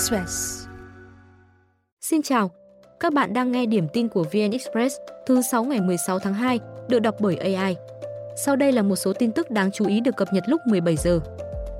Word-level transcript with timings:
Express. 0.00 0.66
Xin 2.00 2.22
chào, 2.22 2.50
các 3.00 3.12
bạn 3.12 3.32
đang 3.32 3.52
nghe 3.52 3.66
điểm 3.66 3.88
tin 3.92 4.08
của 4.08 4.22
VN 4.22 4.50
Express 4.50 4.96
thứ 5.26 5.42
6 5.42 5.64
ngày 5.64 5.80
16 5.80 6.18
tháng 6.18 6.34
2, 6.34 6.60
được 6.88 6.98
đọc 6.98 7.14
bởi 7.20 7.36
AI. 7.36 7.76
Sau 8.36 8.56
đây 8.56 8.72
là 8.72 8.82
một 8.82 8.96
số 8.96 9.12
tin 9.12 9.32
tức 9.32 9.50
đáng 9.50 9.70
chú 9.72 9.86
ý 9.86 10.00
được 10.00 10.16
cập 10.16 10.28
nhật 10.32 10.44
lúc 10.46 10.60
17 10.66 10.96
giờ. 10.96 11.20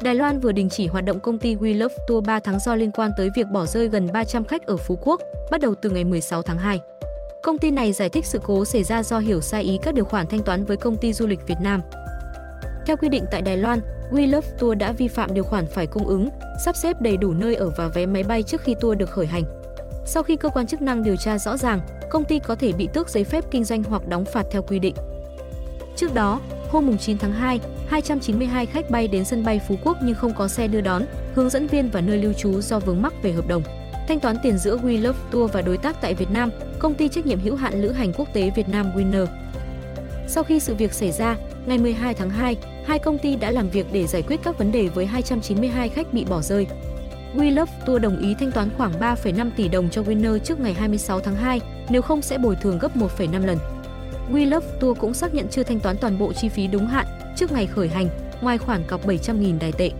Đài 0.03 0.15
Loan 0.15 0.41
vừa 0.41 0.53
đình 0.53 0.69
chỉ 0.69 0.87
hoạt 0.87 1.05
động 1.05 1.21
công 1.21 1.39
ty 1.39 1.57
We 1.57 1.79
Love 1.79 1.95
Tour 2.09 2.27
3 2.27 2.41
tháng 2.41 2.59
do 2.59 2.75
liên 2.75 2.91
quan 2.93 3.11
tới 3.17 3.31
việc 3.37 3.47
bỏ 3.53 3.67
rơi 3.67 3.89
gần 3.89 4.09
300 4.13 4.45
khách 4.45 4.67
ở 4.67 4.77
Phú 4.77 4.99
Quốc, 5.03 5.21
bắt 5.51 5.61
đầu 5.61 5.75
từ 5.75 5.91
ngày 5.91 6.05
16 6.05 6.43
tháng 6.43 6.59
2. 6.59 6.81
Công 7.43 7.59
ty 7.59 7.71
này 7.71 7.93
giải 7.93 8.09
thích 8.09 8.27
sự 8.27 8.41
cố 8.45 8.65
xảy 8.65 8.85
ra 8.85 9.03
do 9.03 9.19
hiểu 9.19 9.41
sai 9.41 9.63
ý 9.63 9.79
các 9.83 9.95
điều 9.95 10.05
khoản 10.05 10.27
thanh 10.27 10.43
toán 10.43 10.65
với 10.65 10.77
công 10.77 10.97
ty 10.97 11.13
du 11.13 11.27
lịch 11.27 11.47
Việt 11.47 11.59
Nam. 11.63 11.81
Theo 12.87 12.97
quy 12.97 13.09
định 13.09 13.25
tại 13.31 13.43
Đài 13.43 13.57
Loan, 13.57 13.81
We 14.13 14.31
Love 14.31 14.49
Tour 14.59 14.79
đã 14.79 14.93
vi 14.93 15.09
phạm 15.09 15.35
điều 15.35 15.45
khoản 15.45 15.67
phải 15.67 15.87
cung 15.87 16.07
ứng, 16.07 16.29
sắp 16.65 16.77
xếp 16.77 17.01
đầy 17.01 17.17
đủ 17.17 17.33
nơi 17.33 17.55
ở 17.55 17.71
và 17.71 17.89
vé 17.89 18.07
máy 18.07 18.23
bay 18.23 18.43
trước 18.43 18.61
khi 18.61 18.75
tour 18.81 18.99
được 18.99 19.11
khởi 19.11 19.27
hành. 19.27 19.45
Sau 20.07 20.23
khi 20.23 20.37
cơ 20.37 20.49
quan 20.49 20.67
chức 20.67 20.83
năng 20.83 21.03
điều 21.03 21.17
tra 21.17 21.39
rõ 21.39 21.57
ràng, 21.57 21.81
công 22.11 22.25
ty 22.25 22.39
có 22.39 22.55
thể 22.55 22.73
bị 22.73 22.89
tước 22.93 23.09
giấy 23.09 23.25
phép 23.25 23.45
kinh 23.51 23.65
doanh 23.65 23.83
hoặc 23.83 24.09
đóng 24.09 24.25
phạt 24.25 24.47
theo 24.51 24.63
quy 24.63 24.79
định. 24.79 24.95
Trước 25.97 26.15
đó, 26.15 26.41
hôm 26.69 26.99
9 26.99 27.19
tháng 27.19 27.33
2, 27.33 27.61
292 27.89 28.67
khách 28.67 28.91
bay 28.91 29.09
đến 29.09 29.25
sân 29.25 29.45
bay 29.45 29.61
Phú 29.69 29.77
Quốc 29.85 29.97
nhưng 30.03 30.15
không 30.15 30.35
có 30.35 30.49
xe 30.49 30.69
đưa 30.69 30.81
đón, 30.81 31.03
hướng 31.35 31.51
dẫn 31.51 31.67
viên 31.67 31.91
và 31.91 32.01
nơi 32.01 32.19
lưu 32.19 32.33
trú 32.33 32.61
do 32.61 32.79
vướng 32.79 33.03
mắc 33.03 33.13
về 33.23 33.33
hợp 33.33 33.49
đồng. 33.49 33.63
Thanh 34.09 34.21
toán 34.21 34.37
tiền 34.43 34.59
giữa 34.59 34.77
We 34.77 35.03
Love 35.03 35.19
Tour 35.31 35.53
và 35.53 35.63
đối 35.63 35.79
tác 35.79 36.01
tại 36.01 36.15
Việt 36.15 36.31
Nam, 36.31 36.51
công 36.79 36.95
ty 36.95 37.09
trách 37.09 37.27
nhiệm 37.27 37.41
hữu 37.41 37.57
hạn 37.57 37.83
lữ 37.83 37.91
hành 37.91 38.13
quốc 38.13 38.29
tế 38.33 38.51
Việt 38.57 38.69
Nam 38.69 38.93
Winner. 38.97 39.27
Sau 40.29 40.45
khi 40.45 40.61
sự 40.61 40.75
việc 40.75 40.93
xảy 40.93 41.13
ra, 41.13 41.37
ngày 41.67 41.79
12 41.79 42.15
tháng 42.15 42.31
2, 42.31 42.57
hai 42.85 42.99
công 42.99 43.19
ty 43.19 43.37
đã 43.37 43.51
làm 43.51 43.71
việc 43.71 43.87
để 43.93 44.07
giải 44.07 44.23
quyết 44.23 44.41
các 44.43 44.59
vấn 44.59 44.73
đề 44.73 44.89
với 44.89 45.07
292 45.07 45.89
khách 45.89 46.13
bị 46.13 46.25
bỏ 46.25 46.41
rơi. 46.41 46.67
We 47.35 47.55
Love 47.55 47.73
Tour 47.87 48.03
đồng 48.03 48.19
ý 48.19 48.35
thanh 48.35 48.53
toán 48.53 48.69
khoảng 48.77 48.93
3,5 49.01 49.51
tỷ 49.57 49.69
đồng 49.69 49.91
cho 49.91 50.03
Winner 50.03 50.39
trước 50.39 50.61
ngày 50.61 50.75
26 50.75 51.21
tháng 51.21 51.37
2, 51.37 51.61
nếu 51.89 52.03
không 52.03 52.23
sẽ 52.23 52.39
bồi 52.39 52.57
thường 52.63 52.79
gấp 52.79 52.97
1,5 52.97 53.47
lần. 53.47 53.59
We 54.33 54.51
Love 54.51 54.67
Tour 54.81 54.99
cũng 54.99 55.15
xác 55.15 55.35
nhận 55.35 55.49
chưa 55.49 55.63
thanh 55.63 55.81
toán 55.81 55.97
toàn 56.01 56.19
bộ 56.19 56.33
chi 56.33 56.49
phí 56.49 56.67
đúng 56.67 56.87
hạn 56.87 57.07
trước 57.37 57.53
ngày 57.53 57.67
khởi 57.67 57.89
hành, 57.89 58.09
ngoài 58.41 58.59
khoản 58.59 58.83
cọc 58.87 59.07
700.000 59.07 59.59
đài 59.59 59.73
tệ. 59.73 59.91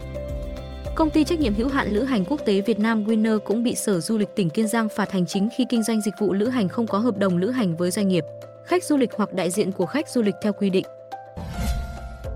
Công 0.95 1.11
ty 1.11 1.25
trách 1.25 1.41
nhiệm 1.41 1.55
hữu 1.55 1.69
hạn 1.69 1.89
lữ 1.91 2.03
hành 2.03 2.25
quốc 2.25 2.41
tế 2.45 2.61
Việt 2.61 2.79
Nam 2.79 3.05
Winner 3.05 3.39
cũng 3.39 3.63
bị 3.63 3.75
Sở 3.75 4.01
Du 4.01 4.19
lịch 4.19 4.37
tỉnh 4.37 4.51
Kiên 4.51 4.69
Giang 4.69 4.89
phạt 4.89 5.13
hành 5.13 5.27
chính 5.27 5.49
khi 5.57 5.67
kinh 5.69 5.83
doanh 5.83 6.01
dịch 6.01 6.15
vụ 6.19 6.33
lữ 6.33 6.49
hành 6.49 6.69
không 6.69 6.87
có 6.87 6.99
hợp 6.99 7.19
đồng 7.19 7.37
lữ 7.37 7.51
hành 7.51 7.77
với 7.77 7.91
doanh 7.91 8.09
nghiệp, 8.09 8.25
khách 8.65 8.85
du 8.85 8.97
lịch 8.97 9.11
hoặc 9.17 9.33
đại 9.33 9.51
diện 9.51 9.73
của 9.73 9.87
khách 9.87 10.09
du 10.09 10.23
lịch 10.23 10.35
theo 10.43 10.53
quy 10.53 10.71
định. 10.71 10.85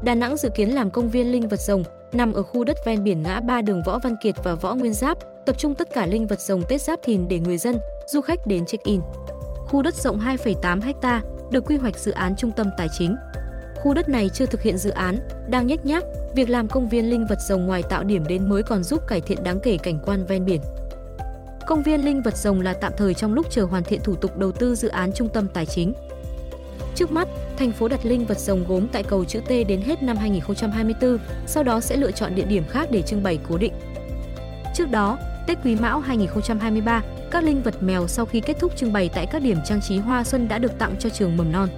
Đà 0.04 0.14
Nẵng 0.14 0.36
dự 0.36 0.48
kiến 0.48 0.74
làm 0.74 0.90
công 0.90 1.10
viên 1.10 1.32
linh 1.32 1.48
vật 1.48 1.60
rồng 1.60 1.82
nằm 2.12 2.32
ở 2.32 2.42
khu 2.42 2.64
đất 2.64 2.76
ven 2.84 3.04
biển 3.04 3.22
ngã 3.22 3.40
ba 3.40 3.62
đường 3.62 3.82
Võ 3.82 3.98
Văn 3.98 4.16
Kiệt 4.22 4.34
và 4.44 4.54
Võ 4.54 4.74
Nguyên 4.74 4.94
Giáp, 4.94 5.18
tập 5.46 5.58
trung 5.58 5.74
tất 5.74 5.88
cả 5.94 6.06
linh 6.06 6.26
vật 6.26 6.40
rồng 6.40 6.62
Tết 6.68 6.82
Giáp 6.82 6.98
Thìn 7.02 7.28
để 7.28 7.38
người 7.38 7.58
dân, 7.58 7.78
du 8.06 8.20
khách 8.20 8.46
đến 8.46 8.66
check-in. 8.66 9.00
Khu 9.66 9.82
đất 9.82 9.94
rộng 9.94 10.20
2,8 10.20 10.80
ha 11.02 11.22
được 11.50 11.64
quy 11.66 11.76
hoạch 11.76 11.98
dự 11.98 12.12
án 12.12 12.36
trung 12.36 12.50
tâm 12.56 12.70
tài 12.78 12.88
chính. 12.98 13.16
Khu 13.76 13.94
đất 13.94 14.08
này 14.08 14.28
chưa 14.34 14.46
thực 14.46 14.62
hiện 14.62 14.78
dự 14.78 14.90
án, 14.90 15.18
đang 15.48 15.66
nhếch 15.66 15.86
nhác, 15.86 16.04
việc 16.34 16.50
làm 16.50 16.68
công 16.68 16.88
viên 16.88 17.10
linh 17.10 17.26
vật 17.26 17.38
rồng 17.48 17.66
ngoài 17.66 17.82
tạo 17.82 18.04
điểm 18.04 18.24
đến 18.28 18.48
mới 18.48 18.62
còn 18.62 18.82
giúp 18.82 19.02
cải 19.08 19.20
thiện 19.20 19.42
đáng 19.44 19.60
kể 19.60 19.76
cảnh 19.82 19.98
quan 20.06 20.26
ven 20.26 20.44
biển. 20.44 20.60
Công 21.66 21.82
viên 21.82 22.04
linh 22.04 22.22
vật 22.22 22.36
rồng 22.36 22.60
là 22.60 22.74
tạm 22.74 22.92
thời 22.96 23.14
trong 23.14 23.34
lúc 23.34 23.46
chờ 23.50 23.64
hoàn 23.64 23.84
thiện 23.84 24.00
thủ 24.00 24.14
tục 24.14 24.38
đầu 24.38 24.52
tư 24.52 24.74
dự 24.74 24.88
án 24.88 25.12
trung 25.12 25.28
tâm 25.28 25.48
tài 25.54 25.66
chính. 25.66 25.94
Trước 26.94 27.12
mắt, 27.12 27.28
thành 27.56 27.72
phố 27.72 27.88
đặt 27.88 28.06
linh 28.06 28.26
vật 28.26 28.38
rồng 28.38 28.64
gốm 28.68 28.88
tại 28.88 29.02
cầu 29.02 29.24
chữ 29.24 29.40
T 29.40 29.48
đến 29.48 29.80
hết 29.80 30.02
năm 30.02 30.16
2024, 30.16 31.18
sau 31.46 31.62
đó 31.62 31.80
sẽ 31.80 31.96
lựa 31.96 32.10
chọn 32.10 32.34
địa 32.34 32.44
điểm 32.44 32.64
khác 32.70 32.88
để 32.90 33.02
trưng 33.02 33.22
bày 33.22 33.38
cố 33.48 33.58
định. 33.58 33.72
Trước 34.74 34.90
đó, 34.90 35.18
Tết 35.46 35.58
Quý 35.64 35.76
Mão 35.76 36.00
2023, 36.00 37.02
các 37.30 37.44
linh 37.44 37.62
vật 37.62 37.82
mèo 37.82 38.06
sau 38.08 38.26
khi 38.26 38.40
kết 38.40 38.56
thúc 38.60 38.76
trưng 38.76 38.92
bày 38.92 39.10
tại 39.14 39.26
các 39.26 39.42
điểm 39.42 39.58
trang 39.64 39.80
trí 39.80 39.98
hoa 39.98 40.24
xuân 40.24 40.48
đã 40.48 40.58
được 40.58 40.78
tặng 40.78 40.94
cho 40.98 41.08
trường 41.08 41.36
mầm 41.36 41.52
non. 41.52 41.68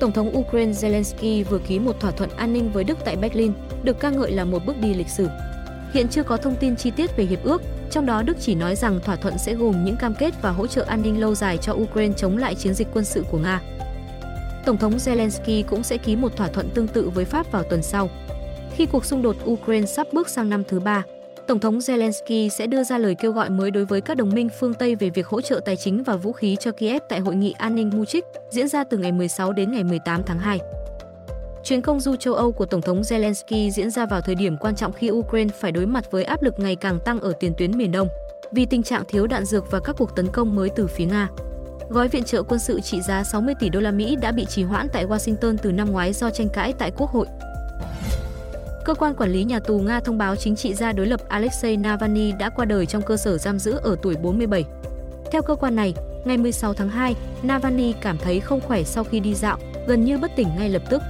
Tổng 0.00 0.12
thống 0.12 0.36
Ukraine 0.38 0.72
Zelensky 0.72 1.44
vừa 1.44 1.58
ký 1.58 1.78
một 1.78 2.00
thỏa 2.00 2.10
thuận 2.10 2.30
an 2.36 2.52
ninh 2.52 2.72
với 2.72 2.84
Đức 2.84 2.98
tại 3.04 3.16
Berlin, 3.16 3.52
được 3.82 4.00
ca 4.00 4.10
ngợi 4.10 4.32
là 4.32 4.44
một 4.44 4.66
bước 4.66 4.76
đi 4.80 4.94
lịch 4.94 5.08
sử. 5.08 5.28
Hiện 5.92 6.08
chưa 6.08 6.22
có 6.22 6.36
thông 6.36 6.56
tin 6.56 6.76
chi 6.76 6.90
tiết 6.90 7.16
về 7.16 7.24
hiệp 7.24 7.44
ước, 7.44 7.62
trong 7.90 8.06
đó 8.06 8.22
Đức 8.22 8.36
chỉ 8.40 8.54
nói 8.54 8.76
rằng 8.76 9.00
thỏa 9.00 9.16
thuận 9.16 9.38
sẽ 9.38 9.54
gồm 9.54 9.84
những 9.84 9.96
cam 9.96 10.14
kết 10.14 10.34
và 10.42 10.50
hỗ 10.50 10.66
trợ 10.66 10.84
an 10.88 11.02
ninh 11.02 11.20
lâu 11.20 11.34
dài 11.34 11.58
cho 11.58 11.72
Ukraine 11.72 12.14
chống 12.16 12.36
lại 12.36 12.54
chiến 12.54 12.74
dịch 12.74 12.88
quân 12.94 13.04
sự 13.04 13.24
của 13.30 13.38
Nga. 13.38 13.60
Tổng 14.66 14.78
thống 14.78 14.96
Zelensky 14.96 15.62
cũng 15.62 15.82
sẽ 15.82 15.98
ký 15.98 16.16
một 16.16 16.36
thỏa 16.36 16.48
thuận 16.48 16.70
tương 16.70 16.88
tự 16.88 17.10
với 17.10 17.24
Pháp 17.24 17.52
vào 17.52 17.62
tuần 17.62 17.82
sau. 17.82 18.10
Khi 18.74 18.86
cuộc 18.86 19.04
xung 19.04 19.22
đột 19.22 19.36
Ukraine 19.44 19.86
sắp 19.86 20.06
bước 20.12 20.28
sang 20.28 20.50
năm 20.50 20.62
thứ 20.68 20.80
ba, 20.80 21.04
Tổng 21.46 21.58
thống 21.58 21.78
Zelensky 21.78 22.48
sẽ 22.48 22.66
đưa 22.66 22.84
ra 22.84 22.98
lời 22.98 23.14
kêu 23.14 23.32
gọi 23.32 23.50
mới 23.50 23.70
đối 23.70 23.84
với 23.84 24.00
các 24.00 24.16
đồng 24.16 24.34
minh 24.34 24.48
phương 24.60 24.74
Tây 24.74 24.94
về 24.94 25.10
việc 25.10 25.26
hỗ 25.26 25.40
trợ 25.40 25.60
tài 25.64 25.76
chính 25.76 26.02
và 26.02 26.16
vũ 26.16 26.32
khí 26.32 26.56
cho 26.60 26.72
Kiev 26.72 27.02
tại 27.08 27.20
hội 27.20 27.36
nghị 27.36 27.52
an 27.58 27.74
ninh 27.74 27.90
Munich 27.94 28.24
diễn 28.50 28.68
ra 28.68 28.84
từ 28.84 28.98
ngày 28.98 29.12
16 29.12 29.52
đến 29.52 29.72
ngày 29.72 29.84
18 29.84 30.22
tháng 30.26 30.38
2. 30.38 30.60
Chuyến 31.64 31.82
công 31.82 32.00
du 32.00 32.16
châu 32.16 32.34
Âu 32.34 32.52
của 32.52 32.66
Tổng 32.66 32.82
thống 32.82 33.00
Zelensky 33.00 33.70
diễn 33.70 33.90
ra 33.90 34.06
vào 34.06 34.20
thời 34.20 34.34
điểm 34.34 34.56
quan 34.56 34.76
trọng 34.76 34.92
khi 34.92 35.10
Ukraine 35.10 35.52
phải 35.60 35.72
đối 35.72 35.86
mặt 35.86 36.10
với 36.10 36.24
áp 36.24 36.42
lực 36.42 36.54
ngày 36.58 36.76
càng 36.76 36.98
tăng 37.04 37.20
ở 37.20 37.32
tiền 37.40 37.52
tuyến 37.58 37.78
miền 37.78 37.92
Đông 37.92 38.08
vì 38.52 38.66
tình 38.66 38.82
trạng 38.82 39.04
thiếu 39.08 39.26
đạn 39.26 39.44
dược 39.44 39.70
và 39.70 39.80
các 39.80 39.96
cuộc 39.98 40.16
tấn 40.16 40.26
công 40.32 40.54
mới 40.54 40.68
từ 40.76 40.86
phía 40.86 41.04
Nga. 41.06 41.28
Gói 41.90 42.08
viện 42.08 42.24
trợ 42.24 42.42
quân 42.42 42.60
sự 42.60 42.80
trị 42.80 43.00
giá 43.00 43.24
60 43.24 43.54
tỷ 43.60 43.68
đô 43.68 43.80
la 43.80 43.90
Mỹ 43.90 44.16
đã 44.16 44.32
bị 44.32 44.44
trì 44.44 44.62
hoãn 44.62 44.88
tại 44.92 45.06
Washington 45.06 45.56
từ 45.62 45.72
năm 45.72 45.92
ngoái 45.92 46.12
do 46.12 46.30
tranh 46.30 46.48
cãi 46.48 46.72
tại 46.78 46.90
Quốc 46.96 47.10
hội. 47.10 47.26
Cơ 48.84 48.94
quan 48.94 49.14
quản 49.14 49.30
lý 49.30 49.44
nhà 49.44 49.60
tù 49.60 49.78
Nga 49.78 50.00
thông 50.00 50.18
báo 50.18 50.36
chính 50.36 50.56
trị 50.56 50.74
gia 50.74 50.92
đối 50.92 51.06
lập 51.06 51.20
Alexei 51.28 51.76
Navalny 51.76 52.32
đã 52.32 52.50
qua 52.50 52.64
đời 52.64 52.86
trong 52.86 53.02
cơ 53.02 53.16
sở 53.16 53.38
giam 53.38 53.58
giữ 53.58 53.72
ở 53.82 53.96
tuổi 54.02 54.16
47. 54.16 54.64
Theo 55.32 55.42
cơ 55.42 55.54
quan 55.54 55.76
này, 55.76 55.94
ngày 56.24 56.38
16 56.38 56.74
tháng 56.74 56.88
2, 56.88 57.14
Navalny 57.42 57.92
cảm 57.92 58.18
thấy 58.18 58.40
không 58.40 58.60
khỏe 58.60 58.82
sau 58.82 59.04
khi 59.04 59.20
đi 59.20 59.34
dạo, 59.34 59.58
gần 59.86 60.04
như 60.04 60.18
bất 60.18 60.30
tỉnh 60.36 60.48
ngay 60.58 60.68
lập 60.68 60.82
tức. 60.90 61.02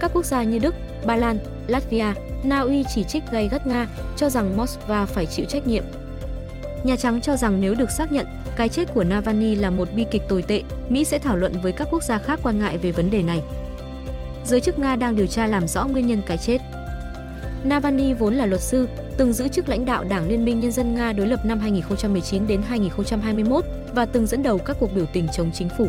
Các 0.00 0.10
quốc 0.14 0.24
gia 0.24 0.42
như 0.42 0.58
Đức, 0.58 0.74
Ba 1.06 1.16
Lan, 1.16 1.38
Latvia, 1.66 2.14
Na 2.44 2.60
Uy 2.60 2.84
chỉ 2.94 3.04
trích 3.04 3.22
gay 3.30 3.48
gắt 3.48 3.66
Nga, 3.66 3.88
cho 4.16 4.30
rằng 4.30 4.56
Moscow 4.56 5.06
phải 5.06 5.26
chịu 5.26 5.46
trách 5.48 5.66
nhiệm. 5.66 5.84
Nhà 6.84 6.96
Trắng 6.96 7.20
cho 7.20 7.36
rằng 7.36 7.60
nếu 7.60 7.74
được 7.74 7.90
xác 7.90 8.12
nhận 8.12 8.26
cái 8.58 8.68
chết 8.68 8.94
của 8.94 9.04
Navalny 9.04 9.54
là 9.54 9.70
một 9.70 9.88
bi 9.94 10.04
kịch 10.10 10.22
tồi 10.28 10.42
tệ, 10.42 10.62
Mỹ 10.88 11.04
sẽ 11.04 11.18
thảo 11.18 11.36
luận 11.36 11.52
với 11.62 11.72
các 11.72 11.88
quốc 11.90 12.02
gia 12.02 12.18
khác 12.18 12.40
quan 12.42 12.58
ngại 12.58 12.78
về 12.78 12.92
vấn 12.92 13.10
đề 13.10 13.22
này. 13.22 13.42
Giới 14.44 14.60
chức 14.60 14.78
Nga 14.78 14.96
đang 14.96 15.16
điều 15.16 15.26
tra 15.26 15.46
làm 15.46 15.68
rõ 15.68 15.86
nguyên 15.86 16.06
nhân 16.06 16.22
cái 16.26 16.38
chết. 16.38 16.58
Navalny 17.64 18.14
vốn 18.14 18.34
là 18.34 18.46
luật 18.46 18.60
sư, 18.60 18.88
từng 19.16 19.32
giữ 19.32 19.48
chức 19.48 19.68
lãnh 19.68 19.84
đạo 19.84 20.04
Đảng 20.04 20.28
Liên 20.28 20.44
minh 20.44 20.60
Nhân 20.60 20.72
dân 20.72 20.94
Nga 20.94 21.12
đối 21.12 21.26
lập 21.26 21.40
năm 21.44 21.58
2019 21.58 22.46
đến 22.46 22.62
2021 22.62 23.64
và 23.94 24.06
từng 24.06 24.26
dẫn 24.26 24.42
đầu 24.42 24.58
các 24.58 24.76
cuộc 24.80 24.94
biểu 24.94 25.06
tình 25.12 25.26
chống 25.32 25.50
chính 25.54 25.68
phủ. 25.78 25.88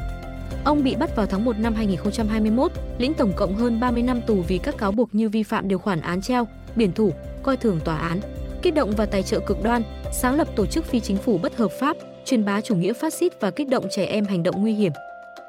Ông 0.64 0.84
bị 0.84 0.96
bắt 0.96 1.16
vào 1.16 1.26
tháng 1.26 1.46
1 1.46 1.60
năm 1.60 1.76
2021, 1.76 2.72
lĩnh 2.98 3.14
tổng 3.14 3.34
cộng 3.36 3.56
hơn 3.56 3.80
30 3.80 4.04
năm 4.04 4.22
tù 4.22 4.42
vì 4.48 4.58
các 4.58 4.78
cáo 4.78 4.92
buộc 4.92 5.16
như 5.16 5.30
vi 5.30 5.44
phạm 5.44 5.68
điều 5.68 5.80
khoản 5.80 6.02
án 6.02 6.22
treo, 6.22 6.48
biển 6.76 6.92
thủ, 6.92 7.14
coi 7.44 7.58
thường 7.58 7.80
tòa 7.86 7.98
án, 7.98 8.20
kích 8.62 8.74
động 8.74 8.92
và 8.98 9.06
tài 9.06 9.24
trợ 9.24 9.40
cực 9.40 9.64
đoan, 9.64 9.84
sáng 10.14 10.36
lập 10.36 10.48
tổ 10.56 10.66
chức 10.66 10.86
phi 10.86 11.00
chính 11.00 11.18
phủ 11.18 11.38
bất 11.38 11.58
hợp 11.58 11.72
pháp, 11.80 11.98
truyền 12.30 12.46
bá 12.46 12.62
chủ 12.62 12.76
nghĩa 12.76 12.94
phát 12.94 13.14
xít 13.14 13.42
và 13.42 13.52
kích 13.52 13.70
động 13.70 13.86
trẻ 13.92 14.06
em 14.06 14.26
hành 14.26 14.44
động 14.44 14.62
nguy 14.62 14.74
hiểm. 14.74 14.92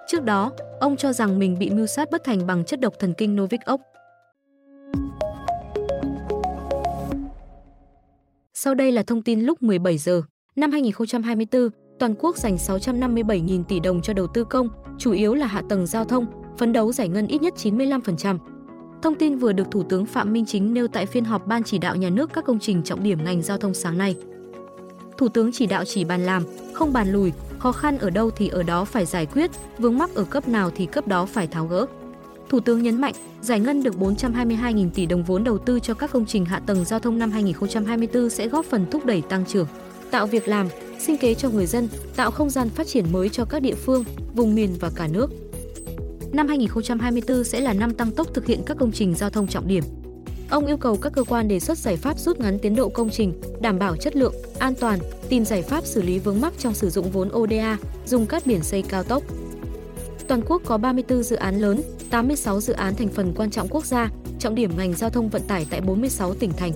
Trước 0.06 0.24
đó, 0.24 0.52
ông 0.80 0.96
cho 0.96 1.12
rằng 1.12 1.38
mình 1.38 1.56
bị 1.58 1.70
mưu 1.70 1.86
sát 1.86 2.10
bất 2.10 2.24
thành 2.24 2.46
bằng 2.46 2.64
chất 2.64 2.80
độc 2.80 2.94
thần 2.98 3.14
kinh 3.14 3.36
Novichok. 3.36 3.80
Sau 8.54 8.74
đây 8.74 8.92
là 8.92 9.02
thông 9.02 9.22
tin 9.22 9.41
lúc 9.41 9.62
17 9.62 9.98
giờ. 9.98 10.22
Năm 10.56 10.72
2024, 10.72 11.68
toàn 11.98 12.14
quốc 12.18 12.38
dành 12.38 12.56
657.000 12.56 13.64
tỷ 13.64 13.80
đồng 13.80 14.02
cho 14.02 14.12
đầu 14.12 14.26
tư 14.26 14.44
công, 14.44 14.68
chủ 14.98 15.12
yếu 15.12 15.34
là 15.34 15.47
hạ 15.47 15.62
tầng 15.68 15.86
giao 15.86 16.04
thông, 16.04 16.26
phấn 16.58 16.72
đấu 16.72 16.92
giải 16.92 17.08
ngân 17.08 17.26
ít 17.26 17.42
nhất 17.42 17.54
95%. 17.56 18.38
Thông 19.02 19.14
tin 19.14 19.36
vừa 19.36 19.52
được 19.52 19.70
Thủ 19.70 19.82
tướng 19.82 20.06
Phạm 20.06 20.32
Minh 20.32 20.44
Chính 20.47 20.74
nêu 20.74 20.88
tại 20.88 21.06
phiên 21.06 21.24
họp 21.24 21.47
Ban 21.47 21.62
chỉ 21.62 21.78
đạo 21.78 21.97
nhà 21.97 22.10
nước 22.10 22.30
các 22.32 22.44
công 22.44 22.59
trình 22.59 22.82
trọng 22.82 23.03
điểm 23.03 23.24
ngành 23.24 23.42
giao 23.42 23.59
thông 23.59 23.74
sáng 23.74 23.98
nay. 23.98 24.16
Thủ 25.20 25.28
tướng 25.28 25.52
chỉ 25.52 25.66
đạo 25.66 25.84
chỉ 25.84 26.04
bàn 26.04 26.26
làm, 26.26 26.44
không 26.72 26.92
bàn 26.92 27.12
lùi, 27.12 27.32
khó 27.58 27.72
khăn 27.72 27.98
ở 27.98 28.10
đâu 28.10 28.30
thì 28.30 28.48
ở 28.48 28.62
đó 28.62 28.84
phải 28.84 29.06
giải 29.06 29.26
quyết, 29.26 29.50
vướng 29.78 29.98
mắc 29.98 30.14
ở 30.14 30.24
cấp 30.24 30.48
nào 30.48 30.70
thì 30.76 30.86
cấp 30.86 31.08
đó 31.08 31.26
phải 31.26 31.46
tháo 31.46 31.66
gỡ. 31.66 31.86
Thủ 32.48 32.60
tướng 32.60 32.82
nhấn 32.82 33.00
mạnh, 33.00 33.14
giải 33.42 33.60
ngân 33.60 33.82
được 33.82 33.94
422.000 33.98 34.90
tỷ 34.90 35.06
đồng 35.06 35.22
vốn 35.22 35.44
đầu 35.44 35.58
tư 35.58 35.80
cho 35.80 35.94
các 35.94 36.10
công 36.12 36.26
trình 36.26 36.44
hạ 36.44 36.60
tầng 36.66 36.84
giao 36.84 37.00
thông 37.00 37.18
năm 37.18 37.30
2024 37.30 38.30
sẽ 38.30 38.48
góp 38.48 38.64
phần 38.64 38.86
thúc 38.90 39.06
đẩy 39.06 39.22
tăng 39.22 39.46
trưởng, 39.46 39.66
tạo 40.10 40.26
việc 40.26 40.48
làm, 40.48 40.68
sinh 40.98 41.16
kế 41.16 41.34
cho 41.34 41.48
người 41.50 41.66
dân, 41.66 41.88
tạo 42.16 42.30
không 42.30 42.50
gian 42.50 42.68
phát 42.70 42.86
triển 42.86 43.12
mới 43.12 43.28
cho 43.28 43.44
các 43.44 43.62
địa 43.62 43.74
phương, 43.74 44.04
vùng 44.34 44.54
miền 44.54 44.76
và 44.80 44.90
cả 44.94 45.08
nước. 45.12 45.30
Năm 46.32 46.48
2024 46.48 47.44
sẽ 47.44 47.60
là 47.60 47.72
năm 47.72 47.94
tăng 47.94 48.10
tốc 48.10 48.34
thực 48.34 48.46
hiện 48.46 48.62
các 48.66 48.76
công 48.80 48.92
trình 48.92 49.14
giao 49.14 49.30
thông 49.30 49.46
trọng 49.46 49.68
điểm. 49.68 49.84
Ông 50.50 50.66
yêu 50.66 50.76
cầu 50.76 50.97
các 50.97 51.12
cơ 51.12 51.24
quan 51.24 51.48
đề 51.48 51.60
xuất 51.60 51.78
giải 51.78 51.97
pháp 51.97 52.18
rút 52.18 52.41
ngắn 52.41 52.58
tiến 52.58 52.76
độ 52.76 52.88
công 52.88 53.10
trình, 53.10 53.41
đảm 53.60 53.78
bảo 53.78 53.97
chất 53.97 54.16
lượng, 54.16 54.34
an 54.58 54.74
toàn, 54.80 54.98
tìm 55.28 55.44
giải 55.44 55.62
pháp 55.62 55.86
xử 55.86 56.02
lý 56.02 56.18
vướng 56.18 56.41
mắc 56.41 56.52
trong 56.58 56.74
sử 56.74 56.91
dụng 56.91 57.10
vốn 57.10 57.28
ODA, 57.36 57.78
dùng 58.06 58.26
cát 58.26 58.47
biển 58.47 58.62
xây 58.62 58.82
cao 58.82 59.02
tốc. 59.02 59.22
Toàn 60.28 60.42
quốc 60.47 60.62
có 60.64 60.78
34 60.78 61.22
dự 61.22 61.36
án 61.36 61.60
lớn, 61.60 61.82
86 62.10 62.60
dự 62.60 62.72
án 62.72 62.94
thành 62.94 63.08
phần 63.08 63.32
quan 63.36 63.50
trọng 63.50 63.68
quốc 63.68 63.84
gia, 63.86 64.10
trọng 64.38 64.54
điểm 64.54 64.70
ngành 64.76 64.94
giao 64.94 65.10
thông 65.10 65.28
vận 65.28 65.42
tải 65.42 65.66
tại 65.70 65.80
46 65.80 66.34
tỉnh 66.34 66.53
thành. 66.56 66.72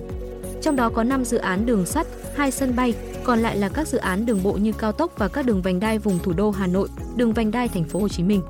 trong 0.61 0.75
đó 0.75 0.89
có 0.89 1.03
5 1.03 1.25
dự 1.25 1.37
án 1.37 1.65
đường 1.65 1.85
sắt, 1.85 2.07
2 2.35 2.51
sân 2.51 2.75
bay, 2.75 2.93
còn 3.23 3.39
lại 3.39 3.57
là 3.57 3.69
các 3.69 3.87
dự 3.87 3.97
án 3.97 4.25
đường 4.25 4.43
bộ 4.43 4.53
như 4.53 4.71
cao 4.71 4.91
tốc 4.91 5.11
và 5.17 5.27
các 5.27 5.45
đường 5.45 5.61
vành 5.61 5.79
đai 5.79 5.99
vùng 5.99 6.19
thủ 6.19 6.33
đô 6.33 6.51
Hà 6.51 6.67
Nội, 6.67 6.87
đường 7.15 7.33
vành 7.33 7.51
đai 7.51 7.67
thành 7.67 7.83
phố 7.83 7.99
Hồ 7.99 8.07
Chí 8.07 8.23
Minh. 8.23 8.41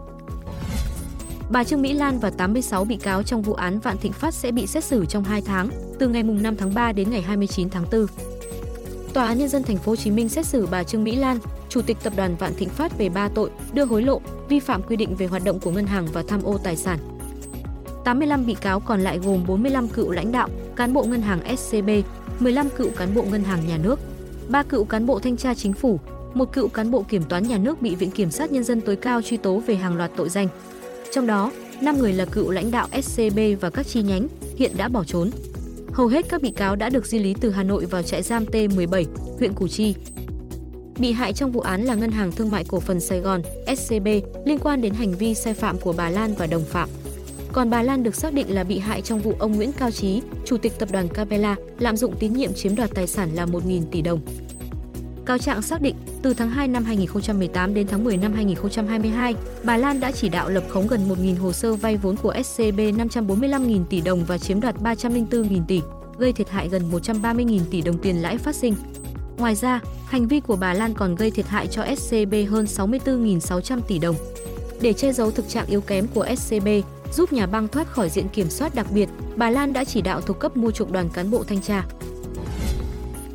Bà 1.50 1.64
Trương 1.64 1.82
Mỹ 1.82 1.94
Lan 1.94 2.20
và 2.20 2.30
86 2.30 2.86
bị 2.86 2.96
cáo 2.96 3.24
trong 3.24 3.42
vụ 3.42 3.54
án 3.54 3.80
Vạn 3.80 3.98
Thịnh 3.98 4.14
Phát 4.14 4.34
sẽ 4.34 4.52
bị 4.52 4.68
xét 4.68 4.84
xử 4.84 5.06
trong 5.06 5.24
2 5.24 5.42
tháng, 5.42 5.70
từ 6.00 6.08
ngày 6.08 6.24
5 6.24 6.56
tháng 6.56 6.74
3 6.74 6.92
đến 6.92 7.10
ngày 7.10 7.22
29 7.22 7.70
tháng 7.70 7.86
4. 7.92 8.06
Tòa 9.14 9.28
án 9.28 9.38
nhân 9.38 9.50
dân 9.50 9.64
thành 9.64 9.78
phố 9.78 9.92
Hồ 9.92 9.96
Chí 9.96 10.12
Minh 10.12 10.30
xét 10.30 10.46
xử 10.46 10.68
bà 10.72 10.84
Trương 10.84 11.04
Mỹ 11.04 11.16
Lan, 11.16 11.38
chủ 11.70 11.82
tịch 11.82 11.98
tập 12.04 12.14
đoàn 12.18 12.36
Vạn 12.36 12.54
Thịnh 12.58 12.70
Phát 12.70 12.98
về 12.98 13.10
3 13.10 13.30
tội: 13.30 13.50
đưa 13.74 13.86
hối 13.86 14.02
lộ, 14.02 14.22
vi 14.50 14.60
phạm 14.60 14.84
quy 14.84 14.96
định 14.96 15.16
về 15.16 15.26
hoạt 15.26 15.44
động 15.44 15.60
của 15.60 15.72
ngân 15.72 15.86
hàng 15.86 16.08
và 16.14 16.24
tham 16.28 16.44
ô 16.44 16.58
tài 16.58 16.76
sản. 16.76 17.00
85 18.04 18.46
bị 18.46 18.54
cáo 18.54 18.80
còn 18.80 19.02
lại 19.02 19.20
gồm 19.20 19.44
45 19.48 19.88
cựu 19.88 20.12
lãnh 20.12 20.32
đạo, 20.32 20.50
cán 20.76 20.94
bộ 20.94 21.04
ngân 21.04 21.22
hàng 21.22 21.58
SCB, 21.58 21.90
15 22.40 22.70
cựu 22.70 22.90
cán 22.90 23.16
bộ 23.16 23.24
ngân 23.32 23.44
hàng 23.44 23.68
nhà 23.68 23.78
nước, 23.78 24.00
3 24.50 24.64
cựu 24.64 24.86
cán 24.86 25.06
bộ 25.06 25.20
thanh 25.20 25.38
tra 25.38 25.54
chính 25.54 25.74
phủ, 25.74 26.00
một 26.34 26.54
cựu 26.54 26.68
cán 26.68 26.92
bộ 26.92 27.06
kiểm 27.10 27.24
toán 27.24 27.48
nhà 27.48 27.58
nước 27.58 27.82
bị 27.82 27.96
Viện 27.96 28.12
Kiểm 28.12 28.32
sát 28.32 28.52
Nhân 28.52 28.64
dân 28.64 28.82
tối 28.82 28.96
cao 28.96 29.22
truy 29.22 29.38
tố 29.38 29.58
về 29.58 29.76
hàng 29.76 29.96
loạt 29.96 30.12
tội 30.16 30.30
danh. 30.30 30.48
Trong 31.16 31.28
đó, 31.28 31.52
5 31.82 31.98
người 31.98 32.14
là 32.14 32.26
cựu 32.26 32.52
lãnh 32.52 32.72
đạo 32.72 32.88
SCB 33.02 33.40
và 33.62 33.70
các 33.70 33.88
chi 33.88 34.02
nhánh, 34.02 34.28
hiện 34.56 34.72
đã 34.78 34.88
bỏ 34.88 35.04
trốn. 35.04 35.30
Hầu 35.94 36.08
hết 36.08 36.26
các 36.30 36.42
bị 36.42 36.52
cáo 36.52 36.76
đã 36.76 36.90
được 36.90 37.06
di 37.06 37.20
lý 37.20 37.36
từ 37.42 37.50
Hà 37.50 37.64
Nội 37.64 37.86
vào 37.86 38.02
trại 38.02 38.22
giam 38.22 38.46
T17, 38.46 39.06
huyện 39.40 39.54
Củ 39.54 39.68
Chi. 39.68 39.96
Bị 41.00 41.12
hại 41.12 41.34
trong 41.34 41.52
vụ 41.52 41.60
án 41.62 41.84
là 41.84 41.96
Ngân 41.96 42.12
hàng 42.12 42.32
Thương 42.32 42.52
mại 42.52 42.64
Cổ 42.64 42.80
phần 42.80 43.00
Sài 43.00 43.20
Gòn, 43.20 43.42
SCB, 43.78 44.08
liên 44.46 44.60
quan 44.64 44.82
đến 44.82 44.94
hành 44.94 45.12
vi 45.12 45.34
sai 45.34 45.54
phạm 45.54 45.78
của 45.78 45.94
bà 45.94 46.10
Lan 46.10 46.34
và 46.38 46.48
đồng 46.48 46.64
phạm. 46.64 46.90
Còn 47.52 47.70
bà 47.70 47.84
Lan 47.84 48.04
được 48.04 48.16
xác 48.16 48.34
định 48.34 48.54
là 48.54 48.64
bị 48.64 48.80
hại 48.80 49.02
trong 49.02 49.20
vụ 49.20 49.34
ông 49.40 49.56
Nguyễn 49.56 49.72
Cao 49.72 49.92
Trí, 49.92 50.22
chủ 50.46 50.58
tịch 50.58 50.74
tập 50.80 50.90
đoàn 50.92 51.08
Capella, 51.08 51.56
lạm 51.80 51.98
dụng 51.98 52.16
tín 52.20 52.34
nhiệm 52.34 52.54
chiếm 52.54 52.76
đoạt 52.76 52.90
tài 52.94 53.08
sản 53.08 53.30
là 53.36 53.46
1.000 53.46 53.82
tỷ 53.92 54.02
đồng. 54.02 54.20
Cáo 55.26 55.38
trạng 55.38 55.62
xác 55.62 55.82
định, 55.82 55.96
từ 56.22 56.34
tháng 56.34 56.50
2 56.50 56.68
năm 56.68 56.84
2018 56.84 57.74
đến 57.74 57.88
tháng 57.88 58.04
10 58.04 58.18
năm 58.18 58.34
2022, 58.34 59.36
bà 59.64 59.78
Lan 59.78 60.00
đã 60.00 60.12
chỉ 60.12 60.30
đạo 60.30 60.50
lập 60.50 60.64
khống 60.70 60.88
gần 60.88 61.10
1.000 61.10 61.40
hồ 61.40 61.54
sơ 61.54 61.74
vay 61.74 61.98
vốn 61.98 62.16
của 62.16 62.34
SCB 62.44 62.80
545.000 62.80 63.86
tỷ 63.86 64.02
đồng 64.02 64.26
và 64.26 64.38
chiếm 64.38 64.62
đoạt 64.62 64.76
304.000 64.76 65.66
tỷ, 65.68 65.82
gây 66.18 66.34
thiệt 66.34 66.50
hại 66.50 66.70
gần 66.70 66.92
130.000 66.92 67.60
tỷ 67.72 67.82
đồng 67.82 67.98
tiền 67.98 68.22
lãi 68.22 68.38
phát 68.38 68.56
sinh. 68.56 68.76
Ngoài 69.38 69.56
ra, 69.56 69.80
hành 70.08 70.28
vi 70.28 70.40
của 70.40 70.56
bà 70.56 70.74
Lan 70.74 70.94
còn 70.94 71.16
gây 71.16 71.32
thiệt 71.32 71.48
hại 71.48 71.68
cho 71.68 71.86
SCB 71.98 72.34
hơn 72.50 72.66
64.600 72.66 73.82
tỷ 73.82 74.00
đồng. 74.00 74.16
Để 74.82 74.94
che 74.94 75.14
giấu 75.14 75.32
thực 75.32 75.50
trạng 75.50 75.68
yếu 75.68 75.82
kém 75.82 76.08
của 76.14 76.28
SCB, 76.38 76.68
giúp 77.14 77.34
nhà 77.34 77.46
băng 77.46 77.68
thoát 77.68 77.88
khỏi 77.88 78.10
diện 78.10 78.28
kiểm 78.34 78.50
soát 78.50 78.76
đặc 78.76 78.88
biệt, 78.92 79.10
bà 79.36 79.50
Lan 79.50 79.74
đã 79.74 79.84
chỉ 79.84 80.02
đạo 80.02 80.22
thuộc 80.22 80.40
cấp 80.40 80.58
mua 80.58 80.72
chuộc 80.72 80.92
đoàn 80.92 81.10
cán 81.14 81.32
bộ 81.32 81.44
thanh 81.44 81.62
tra. 81.62 81.86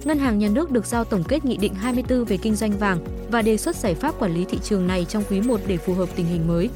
Ngân 0.05 0.19
hàng 0.19 0.39
Nhà 0.39 0.49
nước 0.49 0.71
được 0.71 0.87
giao 0.87 1.05
tổng 1.05 1.25
kết 1.29 1.45
Nghị 1.45 1.57
định 1.57 1.75
24 1.75 2.25
về 2.25 2.37
kinh 2.37 2.55
doanh 2.57 2.79
vàng 2.79 2.99
và 3.31 3.43
đề 3.43 3.57
xuất 3.57 3.77
giải 3.77 3.95
pháp 3.95 4.19
quản 4.19 4.35
lý 4.35 4.45
thị 4.45 4.59
trường 4.63 4.87
này 4.87 5.07
trong 5.09 5.23
quý 5.31 5.41
1 5.41 5.61
để 5.67 5.77
phù 5.77 5.95
hợp 5.95 6.09
tình 6.17 6.27
hình 6.27 6.49
mới. 6.49 6.69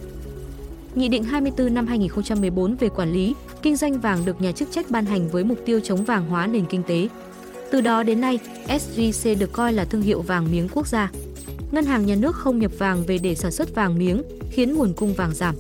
Nghị 0.95 1.09
định 1.09 1.25
24 1.25 1.75
năm 1.75 1.87
2014 1.87 2.77
về 2.77 2.89
quản 2.89 3.13
lý, 3.13 3.35
kinh 3.63 3.77
doanh 3.77 4.01
vàng 4.01 4.25
được 4.25 4.41
nhà 4.41 4.53
chức 4.53 4.71
trách 4.71 4.91
ban 4.91 5.07
hành 5.07 5.29
với 5.29 5.45
mục 5.45 5.59
tiêu 5.67 5.81
chống 5.81 6.05
vàng 6.05 6.29
hóa 6.29 6.47
nền 6.47 6.67
kinh 6.67 6.83
tế. 6.83 7.09
Từ 7.71 7.81
đó 7.81 8.03
đến 8.03 8.21
nay, 8.21 8.39
SJC 8.69 9.39
được 9.39 9.53
coi 9.53 9.73
là 9.73 9.85
thương 9.85 10.03
hiệu 10.03 10.23
vàng 10.23 10.51
miếng 10.53 10.69
quốc 10.75 10.87
gia. 10.87 11.11
Ngân 11.71 11.85
hàng 11.85 12.07
nhà 12.07 12.15
nước 12.15 12.37
không 12.37 12.59
nhập 12.59 12.73
vàng 12.79 13.05
về 13.07 13.19
để 13.19 13.35
sản 13.35 13.53
xuất 13.53 13.75
vàng 13.75 13.99
miếng, 13.99 14.23
khiến 14.51 14.75
nguồn 14.75 14.93
cung 14.93 15.15
vàng 15.15 15.35
giảm. 15.35 15.55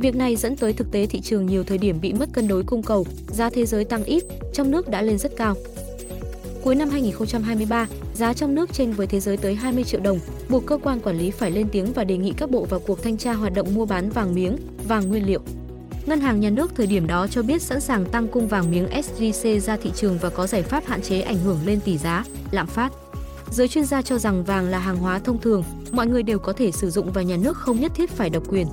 Việc 0.00 0.16
này 0.16 0.36
dẫn 0.36 0.56
tới 0.56 0.72
thực 0.72 0.92
tế 0.92 1.06
thị 1.06 1.20
trường 1.20 1.46
nhiều 1.46 1.64
thời 1.64 1.78
điểm 1.78 2.00
bị 2.00 2.12
mất 2.12 2.28
cân 2.32 2.48
đối 2.48 2.62
cung 2.62 2.82
cầu, 2.82 3.06
giá 3.28 3.50
thế 3.50 3.66
giới 3.66 3.84
tăng 3.84 4.04
ít, 4.04 4.24
trong 4.52 4.70
nước 4.70 4.88
đã 4.88 5.02
lên 5.02 5.18
rất 5.18 5.36
cao. 5.36 5.54
Cuối 6.64 6.74
năm 6.74 6.90
2023, 6.90 7.86
giá 8.14 8.32
trong 8.32 8.54
nước 8.54 8.72
trên 8.72 8.92
với 8.92 9.06
thế 9.06 9.20
giới 9.20 9.36
tới 9.36 9.54
20 9.54 9.84
triệu 9.84 10.00
đồng, 10.00 10.18
buộc 10.48 10.66
cơ 10.66 10.78
quan 10.82 11.00
quản 11.00 11.18
lý 11.18 11.30
phải 11.30 11.50
lên 11.50 11.68
tiếng 11.72 11.92
và 11.92 12.04
đề 12.04 12.16
nghị 12.16 12.32
các 12.36 12.50
bộ 12.50 12.64
vào 12.64 12.80
cuộc 12.80 13.02
thanh 13.02 13.16
tra 13.16 13.32
hoạt 13.32 13.54
động 13.54 13.74
mua 13.74 13.86
bán 13.86 14.10
vàng 14.10 14.34
miếng, 14.34 14.56
vàng 14.88 15.08
nguyên 15.08 15.26
liệu. 15.26 15.40
Ngân 16.06 16.20
hàng 16.20 16.40
nhà 16.40 16.50
nước 16.50 16.72
thời 16.76 16.86
điểm 16.86 17.06
đó 17.06 17.26
cho 17.26 17.42
biết 17.42 17.62
sẵn 17.62 17.80
sàng 17.80 18.04
tăng 18.04 18.28
cung 18.28 18.48
vàng 18.48 18.70
miếng 18.70 18.88
SJC 18.88 19.60
ra 19.60 19.76
thị 19.76 19.90
trường 19.94 20.18
và 20.18 20.30
có 20.30 20.46
giải 20.46 20.62
pháp 20.62 20.86
hạn 20.86 21.02
chế 21.02 21.20
ảnh 21.20 21.38
hưởng 21.38 21.58
lên 21.66 21.80
tỷ 21.84 21.98
giá, 21.98 22.24
lạm 22.50 22.66
phát. 22.66 22.92
Giới 23.50 23.68
chuyên 23.68 23.84
gia 23.84 24.02
cho 24.02 24.18
rằng 24.18 24.44
vàng 24.44 24.68
là 24.68 24.78
hàng 24.78 24.96
hóa 24.96 25.18
thông 25.18 25.40
thường, 25.40 25.64
mọi 25.92 26.06
người 26.06 26.22
đều 26.22 26.38
có 26.38 26.52
thể 26.52 26.72
sử 26.72 26.90
dụng 26.90 27.12
và 27.12 27.22
nhà 27.22 27.36
nước 27.36 27.56
không 27.56 27.80
nhất 27.80 27.92
thiết 27.94 28.10
phải 28.10 28.30
độc 28.30 28.42
quyền. 28.48 28.66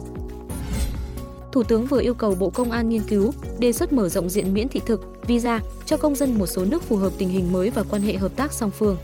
Thủ 1.52 1.64
tướng 1.64 1.86
vừa 1.86 2.02
yêu 2.02 2.14
cầu 2.14 2.36
Bộ 2.36 2.50
Công 2.50 2.72
an 2.72 2.90
nghiên 2.90 3.02
cứu, 3.02 3.32
đề 3.60 3.74
xuất 3.74 3.94
mở 3.94 4.10
rộng 4.10 4.30
diện 4.30 4.54
miễn 4.54 4.70
thị 4.70 4.82
thực, 4.86 5.02
visa 5.28 5.60
cho 5.86 5.98
công 5.98 6.16
dân 6.16 6.40
một 6.40 6.46
số 6.46 6.66
nước 6.66 6.84
phù 6.84 6.96
hợp 6.96 7.12
tình 7.18 7.30
hình 7.30 7.52
mới 7.52 7.70
và 7.70 7.84
quan 7.84 8.02
hệ 8.02 8.14
hợp 8.14 8.32
tác 8.36 8.54
song 8.54 8.72
phương. 8.72 8.98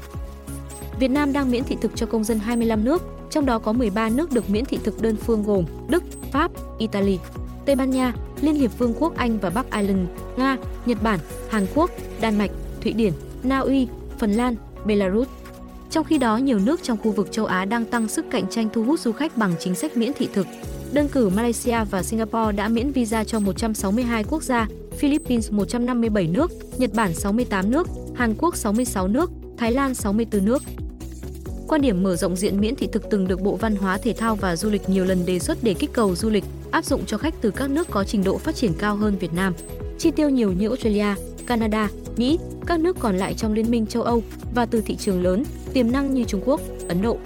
Việt 0.99 1.07
Nam 1.07 1.33
đang 1.33 1.51
miễn 1.51 1.63
thị 1.63 1.77
thực 1.81 1.91
cho 1.95 2.05
công 2.05 2.23
dân 2.23 2.39
25 2.39 2.83
nước, 2.83 3.03
trong 3.29 3.45
đó 3.45 3.59
có 3.59 3.73
13 3.73 4.09
nước 4.09 4.31
được 4.31 4.49
miễn 4.49 4.65
thị 4.65 4.79
thực 4.83 5.01
đơn 5.01 5.15
phương 5.15 5.43
gồm 5.43 5.65
Đức, 5.89 6.03
Pháp, 6.31 6.51
Italy, 6.77 7.19
Tây 7.65 7.75
Ban 7.75 7.89
Nha, 7.89 8.13
Liên 8.41 8.55
hiệp 8.55 8.77
Vương 8.77 8.93
quốc 8.99 9.15
Anh 9.17 9.39
và 9.39 9.49
Bắc 9.49 9.71
Ireland, 9.71 10.09
Nga, 10.37 10.57
Nhật 10.85 11.03
Bản, 11.03 11.19
Hàn 11.49 11.65
Quốc, 11.75 11.91
Đan 12.21 12.37
Mạch, 12.37 12.51
Thụy 12.81 12.93
Điển, 12.93 13.13
Na 13.43 13.59
Uy, 13.59 13.87
Phần 14.19 14.31
Lan, 14.31 14.55
Belarus. 14.85 15.27
Trong 15.89 16.05
khi 16.05 16.17
đó, 16.17 16.37
nhiều 16.37 16.59
nước 16.59 16.83
trong 16.83 16.97
khu 16.97 17.11
vực 17.11 17.31
châu 17.31 17.45
Á 17.45 17.65
đang 17.65 17.85
tăng 17.85 18.07
sức 18.07 18.25
cạnh 18.31 18.49
tranh 18.49 18.69
thu 18.73 18.83
hút 18.83 18.99
du 18.99 19.11
khách 19.11 19.37
bằng 19.37 19.53
chính 19.59 19.75
sách 19.75 19.97
miễn 19.97 20.13
thị 20.13 20.29
thực. 20.33 20.47
Đơn 20.93 21.07
cử 21.07 21.29
Malaysia 21.29 21.83
và 21.91 22.03
Singapore 22.03 22.51
đã 22.51 22.67
miễn 22.67 22.91
visa 22.91 23.23
cho 23.23 23.39
162 23.39 24.23
quốc 24.23 24.43
gia, 24.43 24.67
Philippines 24.97 25.51
157 25.51 26.27
nước, 26.27 26.51
Nhật 26.77 26.93
Bản 26.93 27.13
68 27.13 27.71
nước, 27.71 27.87
Hàn 28.15 28.35
Quốc 28.37 28.55
66 28.55 29.07
nước, 29.07 29.31
Thái 29.57 29.71
Lan 29.71 29.93
64 29.93 30.45
nước. 30.45 30.63
Quan 31.67 31.81
điểm 31.81 32.03
mở 32.03 32.15
rộng 32.15 32.35
diện 32.35 32.59
miễn 32.59 32.75
thị 32.75 32.87
thực 32.91 33.09
từng 33.09 33.27
được 33.27 33.41
Bộ 33.41 33.55
Văn 33.55 33.75
hóa 33.75 33.97
Thể 33.97 34.13
thao 34.13 34.35
và 34.35 34.55
Du 34.55 34.69
lịch 34.69 34.89
nhiều 34.89 35.05
lần 35.05 35.25
đề 35.25 35.39
xuất 35.39 35.57
để 35.61 35.73
kích 35.73 35.93
cầu 35.93 36.15
du 36.15 36.29
lịch, 36.29 36.43
áp 36.71 36.85
dụng 36.85 37.05
cho 37.05 37.17
khách 37.17 37.33
từ 37.41 37.51
các 37.51 37.69
nước 37.69 37.87
có 37.91 38.03
trình 38.03 38.23
độ 38.23 38.37
phát 38.37 38.55
triển 38.55 38.73
cao 38.79 38.95
hơn 38.95 39.17
Việt 39.17 39.33
Nam. 39.33 39.53
Chi 39.99 40.11
tiêu 40.11 40.29
nhiều 40.29 40.51
như 40.51 40.67
Australia, 40.67 41.15
Canada, 41.47 41.89
Mỹ, 42.17 42.39
các 42.65 42.79
nước 42.79 42.97
còn 42.99 43.17
lại 43.17 43.33
trong 43.33 43.53
Liên 43.53 43.71
minh 43.71 43.85
châu 43.85 44.03
Âu 44.03 44.23
và 44.55 44.65
từ 44.65 44.81
thị 44.81 44.95
trường 44.95 45.23
lớn, 45.23 45.43
tiềm 45.73 45.91
năng 45.91 46.13
như 46.13 46.23
Trung 46.23 46.41
Quốc, 46.45 46.61
Ấn 46.87 47.01
Độ. 47.01 47.17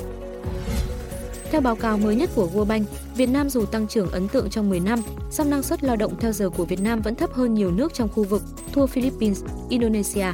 Theo 1.52 1.62
báo 1.62 1.76
cáo 1.76 1.98
mới 1.98 2.16
nhất 2.16 2.30
của 2.36 2.50
World 2.54 2.66
Bank, 2.66 2.88
Việt 3.22 3.30
Nam 3.30 3.50
dù 3.50 3.66
tăng 3.66 3.88
trưởng 3.88 4.12
ấn 4.12 4.28
tượng 4.28 4.50
trong 4.50 4.70
10 4.70 4.80
năm, 4.80 5.00
song 5.30 5.50
năng 5.50 5.64
suất 5.64 5.84
lao 5.84 5.96
động 5.96 6.14
theo 6.20 6.32
giờ 6.32 6.50
của 6.50 6.66
Việt 6.66 6.82
Nam 6.82 7.02
vẫn 7.02 7.16
thấp 7.16 7.34
hơn 7.34 7.54
nhiều 7.54 7.72
nước 7.72 7.94
trong 7.94 8.10
khu 8.10 8.24
vực, 8.24 8.44
thua 8.74 8.86
Philippines, 8.86 9.44
Indonesia. 9.70 10.26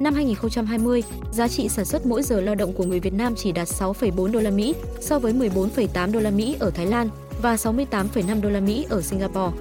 Năm 0.00 0.14
2020, 0.14 1.02
giá 1.32 1.48
trị 1.48 1.68
sản 1.68 1.84
xuất 1.84 2.06
mỗi 2.06 2.22
giờ 2.22 2.40
lao 2.40 2.54
động 2.54 2.72
của 2.72 2.84
người 2.84 3.00
Việt 3.00 3.12
Nam 3.12 3.34
chỉ 3.34 3.52
đạt 3.52 3.68
6,4 3.68 4.32
đô 4.32 4.40
la 4.40 4.50
Mỹ 4.50 4.74
so 5.00 5.18
với 5.18 5.32
14,8 5.32 6.12
đô 6.12 6.20
la 6.20 6.30
Mỹ 6.30 6.56
ở 6.60 6.70
Thái 6.70 6.86
Lan 6.86 7.08
và 7.42 7.54
68,5 7.54 8.40
đô 8.40 8.50
la 8.50 8.60
Mỹ 8.60 8.86
ở 8.90 9.02
Singapore. 9.02 9.56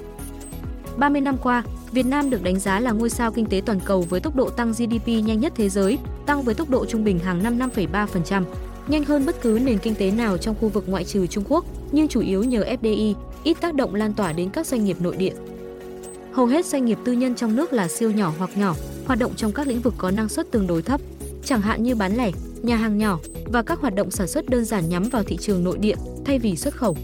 30 0.97 1.21
năm 1.21 1.38
qua, 1.43 1.63
Việt 1.91 2.05
Nam 2.05 2.29
được 2.29 2.43
đánh 2.43 2.59
giá 2.59 2.79
là 2.79 2.91
ngôi 2.91 3.09
sao 3.09 3.31
kinh 3.31 3.45
tế 3.45 3.62
toàn 3.65 3.79
cầu 3.85 4.01
với 4.01 4.19
tốc 4.19 4.35
độ 4.35 4.50
tăng 4.50 4.71
GDP 4.71 5.07
nhanh 5.07 5.39
nhất 5.39 5.53
thế 5.55 5.69
giới, 5.69 5.97
tăng 6.25 6.41
với 6.41 6.55
tốc 6.55 6.69
độ 6.69 6.85
trung 6.85 7.03
bình 7.03 7.19
hàng 7.19 7.43
năm 7.43 7.59
5,3% 7.59 8.43
nhanh 8.87 9.03
hơn 9.03 9.25
bất 9.25 9.41
cứ 9.41 9.59
nền 9.63 9.77
kinh 9.77 9.95
tế 9.95 10.11
nào 10.11 10.37
trong 10.37 10.55
khu 10.61 10.69
vực 10.69 10.83
ngoại 10.87 11.03
trừ 11.03 11.27
Trung 11.27 11.43
Quốc, 11.49 11.65
nhưng 11.91 12.07
chủ 12.07 12.21
yếu 12.21 12.43
nhờ 12.43 12.63
FDI, 12.81 13.13
ít 13.43 13.57
tác 13.61 13.75
động 13.75 13.95
lan 13.95 14.13
tỏa 14.13 14.33
đến 14.33 14.49
các 14.49 14.67
doanh 14.67 14.85
nghiệp 14.85 14.97
nội 15.01 15.17
địa. 15.17 15.33
Hầu 16.31 16.45
hết 16.45 16.65
doanh 16.65 16.85
nghiệp 16.85 16.97
tư 17.05 17.11
nhân 17.11 17.35
trong 17.35 17.55
nước 17.55 17.73
là 17.73 17.87
siêu 17.87 18.11
nhỏ 18.11 18.33
hoặc 18.37 18.57
nhỏ, 18.57 18.75
hoạt 19.05 19.19
động 19.19 19.31
trong 19.35 19.51
các 19.51 19.67
lĩnh 19.67 19.81
vực 19.81 19.93
có 19.97 20.11
năng 20.11 20.29
suất 20.29 20.51
tương 20.51 20.67
đối 20.67 20.81
thấp, 20.81 21.01
chẳng 21.45 21.61
hạn 21.61 21.83
như 21.83 21.95
bán 21.95 22.17
lẻ, 22.17 22.31
nhà 22.61 22.75
hàng 22.75 22.97
nhỏ 22.97 23.19
và 23.45 23.63
các 23.63 23.79
hoạt 23.79 23.95
động 23.95 24.11
sản 24.11 24.27
xuất 24.27 24.49
đơn 24.49 24.65
giản 24.65 24.89
nhắm 24.89 25.03
vào 25.03 25.23
thị 25.23 25.37
trường 25.37 25.63
nội 25.63 25.77
địa 25.77 25.95
thay 26.25 26.39
vì 26.39 26.55
xuất 26.55 26.75
khẩu. 26.75 26.97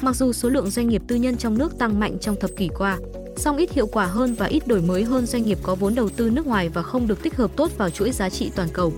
Mặc 0.00 0.16
dù 0.16 0.32
số 0.32 0.48
lượng 0.48 0.70
doanh 0.70 0.88
nghiệp 0.88 1.02
tư 1.06 1.16
nhân 1.16 1.36
trong 1.36 1.58
nước 1.58 1.78
tăng 1.78 2.00
mạnh 2.00 2.18
trong 2.20 2.36
thập 2.36 2.50
kỷ 2.56 2.68
qua, 2.78 2.98
song 3.36 3.56
ít 3.56 3.72
hiệu 3.72 3.86
quả 3.86 4.06
hơn 4.06 4.34
và 4.34 4.46
ít 4.46 4.66
đổi 4.66 4.80
mới 4.80 5.04
hơn 5.04 5.26
doanh 5.26 5.42
nghiệp 5.42 5.58
có 5.62 5.74
vốn 5.74 5.94
đầu 5.94 6.08
tư 6.08 6.30
nước 6.30 6.46
ngoài 6.46 6.68
và 6.68 6.82
không 6.82 7.06
được 7.06 7.22
tích 7.22 7.36
hợp 7.36 7.56
tốt 7.56 7.78
vào 7.78 7.90
chuỗi 7.90 8.10
giá 8.10 8.30
trị 8.30 8.50
toàn 8.56 8.68
cầu. 8.72 8.92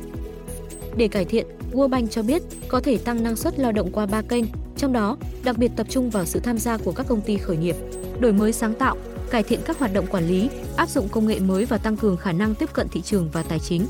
Để 0.96 1.08
cải 1.08 1.24
thiện, 1.24 1.46
World 1.72 1.88
Bank 1.88 2.10
cho 2.10 2.22
biết 2.22 2.42
có 2.68 2.80
thể 2.80 2.98
tăng 2.98 3.22
năng 3.22 3.36
suất 3.36 3.58
lao 3.58 3.72
động 3.72 3.92
qua 3.92 4.06
ba 4.06 4.22
kênh, 4.22 4.44
trong 4.76 4.92
đó 4.92 5.16
đặc 5.44 5.58
biệt 5.58 5.70
tập 5.76 5.86
trung 5.90 6.10
vào 6.10 6.24
sự 6.24 6.40
tham 6.40 6.58
gia 6.58 6.76
của 6.76 6.92
các 6.92 7.06
công 7.08 7.20
ty 7.20 7.36
khởi 7.36 7.56
nghiệp, 7.56 7.76
đổi 8.20 8.32
mới 8.32 8.52
sáng 8.52 8.74
tạo, 8.74 8.96
cải 9.30 9.42
thiện 9.42 9.60
các 9.64 9.78
hoạt 9.78 9.94
động 9.94 10.06
quản 10.06 10.28
lý, 10.28 10.50
áp 10.76 10.88
dụng 10.88 11.08
công 11.08 11.26
nghệ 11.26 11.40
mới 11.40 11.64
và 11.64 11.78
tăng 11.78 11.96
cường 11.96 12.16
khả 12.16 12.32
năng 12.32 12.54
tiếp 12.54 12.72
cận 12.72 12.88
thị 12.88 13.00
trường 13.02 13.30
và 13.32 13.42
tài 13.42 13.58
chính. 13.58 13.86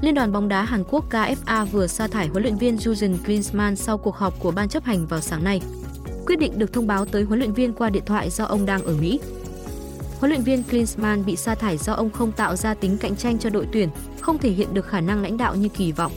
Liên 0.00 0.14
đoàn 0.14 0.32
bóng 0.32 0.48
đá 0.48 0.62
Hàn 0.62 0.84
Quốc 0.90 1.04
KFA 1.10 1.64
vừa 1.64 1.86
sa 1.86 2.08
thải 2.08 2.26
huấn 2.26 2.42
luyện 2.42 2.56
viên 2.56 2.76
Jurgen 2.76 3.16
Klinsmann 3.24 3.76
sau 3.76 3.98
cuộc 3.98 4.16
họp 4.16 4.40
của 4.40 4.50
ban 4.50 4.68
chấp 4.68 4.84
hành 4.84 5.06
vào 5.06 5.20
sáng 5.20 5.44
nay. 5.44 5.60
Quyết 6.26 6.38
định 6.38 6.58
được 6.58 6.72
thông 6.72 6.86
báo 6.86 7.04
tới 7.04 7.22
huấn 7.22 7.38
luyện 7.38 7.52
viên 7.52 7.72
qua 7.72 7.90
điện 7.90 8.02
thoại 8.06 8.30
do 8.30 8.44
ông 8.44 8.66
đang 8.66 8.82
ở 8.82 8.94
Mỹ. 9.00 9.20
Huấn 10.18 10.30
luyện 10.30 10.42
viên 10.42 10.62
Klinsmann 10.62 11.24
bị 11.24 11.36
sa 11.36 11.54
thải 11.54 11.78
do 11.78 11.92
ông 11.92 12.10
không 12.10 12.32
tạo 12.32 12.56
ra 12.56 12.74
tính 12.74 12.98
cạnh 12.98 13.16
tranh 13.16 13.38
cho 13.38 13.50
đội 13.50 13.66
tuyển, 13.72 13.88
không 14.20 14.38
thể 14.38 14.50
hiện 14.50 14.74
được 14.74 14.86
khả 14.86 15.00
năng 15.00 15.22
lãnh 15.22 15.36
đạo 15.36 15.54
như 15.54 15.68
kỳ 15.68 15.92
vọng. 15.92 16.12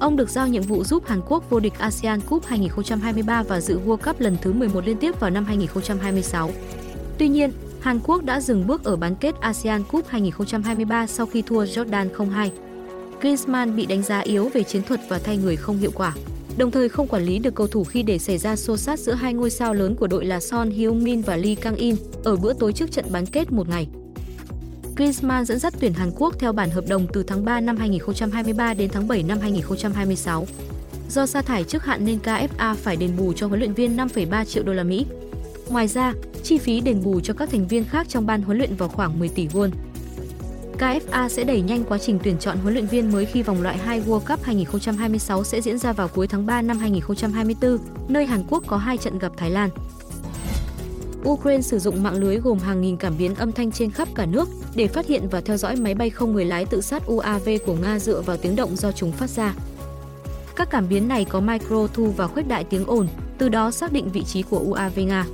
Ông 0.00 0.16
được 0.16 0.30
giao 0.30 0.48
nhiệm 0.48 0.62
vụ 0.62 0.84
giúp 0.84 1.06
Hàn 1.06 1.20
Quốc 1.28 1.50
vô 1.50 1.60
địch 1.60 1.78
ASEAN 1.78 2.20
Cup 2.20 2.46
2023 2.46 3.42
và 3.42 3.60
dự 3.60 3.80
World 3.86 3.96
Cup 3.96 4.20
lần 4.20 4.36
thứ 4.42 4.52
11 4.52 4.86
liên 4.86 4.96
tiếp 4.96 5.20
vào 5.20 5.30
năm 5.30 5.44
2026. 5.44 6.50
Tuy 7.18 7.28
nhiên, 7.28 7.52
Hàn 7.80 8.00
Quốc 8.04 8.24
đã 8.24 8.40
dừng 8.40 8.66
bước 8.66 8.84
ở 8.84 8.96
bán 8.96 9.16
kết 9.16 9.34
ASEAN 9.40 9.84
Cup 9.84 10.08
2023 10.08 11.06
sau 11.06 11.26
khi 11.26 11.42
thua 11.42 11.64
Jordan 11.64 12.10
0-2. 12.10 12.50
Griezmann 13.20 13.74
bị 13.74 13.86
đánh 13.86 14.02
giá 14.02 14.20
yếu 14.20 14.48
về 14.54 14.62
chiến 14.62 14.82
thuật 14.82 15.00
và 15.08 15.18
thay 15.18 15.36
người 15.36 15.56
không 15.56 15.78
hiệu 15.78 15.90
quả, 15.94 16.14
đồng 16.56 16.70
thời 16.70 16.88
không 16.88 17.08
quản 17.08 17.24
lý 17.24 17.38
được 17.38 17.54
cầu 17.54 17.66
thủ 17.66 17.84
khi 17.84 18.02
để 18.02 18.18
xảy 18.18 18.38
ra 18.38 18.56
xô 18.56 18.76
xát 18.76 18.98
giữa 18.98 19.12
hai 19.12 19.34
ngôi 19.34 19.50
sao 19.50 19.74
lớn 19.74 19.94
của 19.94 20.06
đội 20.06 20.24
là 20.24 20.40
Son 20.40 20.70
Heung-min 20.70 21.22
và 21.22 21.36
Lee 21.36 21.54
Kang-in 21.54 21.96
ở 22.24 22.36
bữa 22.36 22.52
tối 22.52 22.72
trước 22.72 22.92
trận 22.92 23.04
bán 23.10 23.26
kết 23.26 23.52
một 23.52 23.68
ngày. 23.68 23.88
Griezmann 24.96 25.44
dẫn 25.44 25.58
dắt 25.58 25.74
tuyển 25.80 25.92
Hàn 25.92 26.10
Quốc 26.16 26.38
theo 26.38 26.52
bản 26.52 26.70
hợp 26.70 26.84
đồng 26.88 27.06
từ 27.12 27.22
tháng 27.22 27.44
3 27.44 27.60
năm 27.60 27.76
2023 27.76 28.74
đến 28.74 28.90
tháng 28.92 29.08
7 29.08 29.22
năm 29.22 29.38
2026. 29.40 30.46
Do 31.10 31.26
sa 31.26 31.42
thải 31.42 31.64
trước 31.64 31.84
hạn 31.84 32.04
nên 32.04 32.18
KFA 32.24 32.74
phải 32.74 32.96
đền 32.96 33.10
bù 33.18 33.32
cho 33.32 33.46
huấn 33.46 33.60
luyện 33.60 33.74
viên 33.74 33.96
5,3 33.96 34.44
triệu 34.44 34.62
đô 34.62 34.72
la 34.72 34.84
Mỹ. 34.84 35.06
Ngoài 35.68 35.88
ra, 35.88 36.14
chi 36.42 36.58
phí 36.58 36.80
đền 36.80 37.02
bù 37.04 37.20
cho 37.20 37.34
các 37.34 37.50
thành 37.50 37.68
viên 37.68 37.84
khác 37.84 38.08
trong 38.08 38.26
ban 38.26 38.42
huấn 38.42 38.58
luyện 38.58 38.76
vào 38.76 38.88
khoảng 38.88 39.18
10 39.18 39.28
tỷ 39.28 39.46
won. 39.46 39.70
KFA 40.80 41.28
sẽ 41.28 41.44
đẩy 41.44 41.60
nhanh 41.60 41.84
quá 41.84 41.98
trình 41.98 42.18
tuyển 42.22 42.38
chọn 42.38 42.58
huấn 42.58 42.74
luyện 42.74 42.86
viên 42.86 43.12
mới 43.12 43.24
khi 43.24 43.42
vòng 43.42 43.62
loại 43.62 43.78
2 43.78 44.00
World 44.00 44.20
Cup 44.20 44.42
2026 44.42 45.44
sẽ 45.44 45.60
diễn 45.60 45.78
ra 45.78 45.92
vào 45.92 46.08
cuối 46.08 46.26
tháng 46.26 46.46
3 46.46 46.62
năm 46.62 46.78
2024, 46.78 47.78
nơi 48.08 48.26
Hàn 48.26 48.44
Quốc 48.48 48.64
có 48.66 48.76
hai 48.76 48.96
trận 48.96 49.18
gặp 49.18 49.32
Thái 49.36 49.50
Lan. 49.50 49.70
Ukraine 51.28 51.62
sử 51.62 51.78
dụng 51.78 52.02
mạng 52.02 52.14
lưới 52.14 52.36
gồm 52.36 52.58
hàng 52.58 52.80
nghìn 52.80 52.96
cảm 52.96 53.18
biến 53.18 53.34
âm 53.34 53.52
thanh 53.52 53.72
trên 53.72 53.90
khắp 53.90 54.08
cả 54.14 54.26
nước 54.26 54.48
để 54.74 54.86
phát 54.86 55.06
hiện 55.06 55.28
và 55.30 55.40
theo 55.40 55.56
dõi 55.56 55.76
máy 55.76 55.94
bay 55.94 56.10
không 56.10 56.32
người 56.32 56.44
lái 56.44 56.64
tự 56.64 56.80
sát 56.80 57.06
UAV 57.06 57.48
của 57.66 57.74
Nga 57.74 57.98
dựa 57.98 58.20
vào 58.20 58.36
tiếng 58.36 58.56
động 58.56 58.76
do 58.76 58.92
chúng 58.92 59.12
phát 59.12 59.30
ra. 59.30 59.54
Các 60.56 60.70
cảm 60.70 60.88
biến 60.88 61.08
này 61.08 61.24
có 61.24 61.40
micro 61.40 61.86
thu 61.86 62.10
và 62.16 62.26
khuếch 62.26 62.48
đại 62.48 62.64
tiếng 62.64 62.86
ồn, 62.86 63.08
từ 63.38 63.48
đó 63.48 63.70
xác 63.70 63.92
định 63.92 64.08
vị 64.12 64.24
trí 64.24 64.42
của 64.42 64.58
UAV 64.58 64.98
Nga. 64.98 65.26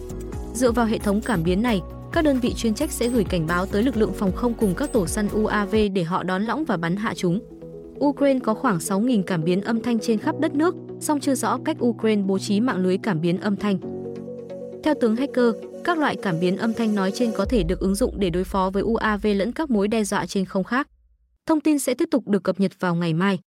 Dựa 0.55 0.73
vào 0.73 0.87
hệ 0.87 0.99
thống 0.99 1.21
cảm 1.21 1.45
biến 1.45 1.63
này, 1.63 1.81
các 2.13 2.25
đơn 2.25 2.41
vị 2.41 2.55
chuyên 2.55 2.75
trách 2.75 2.91
sẽ 2.91 3.09
gửi 3.09 3.25
cảnh 3.25 3.47
báo 3.47 3.67
tới 3.67 3.83
lực 3.83 3.97
lượng 3.97 4.13
phòng 4.13 4.33
không 4.33 4.55
cùng 4.55 4.75
các 4.75 4.93
tổ 4.93 5.07
săn 5.07 5.29
UAV 5.29 5.75
để 5.95 6.05
họ 6.05 6.23
đón 6.23 6.43
lõng 6.43 6.65
và 6.65 6.77
bắn 6.77 6.97
hạ 6.97 7.15
chúng. 7.17 7.41
Ukraine 8.05 8.41
có 8.41 8.55
khoảng 8.55 8.79
6.000 8.79 9.23
cảm 9.23 9.45
biến 9.45 9.61
âm 9.61 9.81
thanh 9.83 9.99
trên 9.99 10.19
khắp 10.19 10.35
đất 10.41 10.55
nước, 10.55 10.75
song 11.01 11.21
chưa 11.21 11.35
rõ 11.35 11.59
cách 11.65 11.77
Ukraine 11.85 12.23
bố 12.23 12.39
trí 12.39 12.61
mạng 12.61 12.77
lưới 12.77 12.99
cảm 12.99 13.21
biến 13.21 13.41
âm 13.41 13.57
thanh. 13.57 13.79
Theo 14.85 14.95
tướng 15.01 15.17
hacker, 15.17 15.55
các 15.85 15.99
loại 15.99 16.17
cảm 16.23 16.41
biến 16.41 16.57
âm 16.57 16.75
thanh 16.75 16.95
nói 16.95 17.11
trên 17.15 17.33
có 17.37 17.45
thể 17.45 17.63
được 17.63 17.81
ứng 17.81 17.95
dụng 17.95 18.15
để 18.19 18.31
đối 18.31 18.45
phó 18.45 18.71
với 18.71 18.83
UAV 18.83 19.27
lẫn 19.37 19.53
các 19.53 19.71
mối 19.71 19.89
đe 19.89 20.05
dọa 20.05 20.27
trên 20.27 20.45
không 20.45 20.65
khác. 20.65 20.89
Thông 21.47 21.61
tin 21.61 21.79
sẽ 21.79 21.95
tiếp 21.95 22.09
tục 22.11 22.29
được 22.29 22.43
cập 22.43 22.61
nhật 22.61 22.73
vào 22.81 22.95
ngày 22.95 23.15
mai. 23.15 23.39